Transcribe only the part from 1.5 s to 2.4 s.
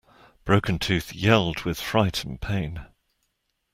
with fright